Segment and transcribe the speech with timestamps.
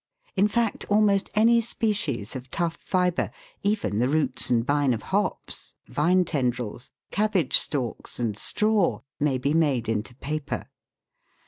[0.35, 3.29] In fact, almost any species of tough fibre,
[3.61, 9.53] even the roots and bine of hops, vine tendrils, cabbage stalks, and straw, may be
[9.53, 10.65] made into paper.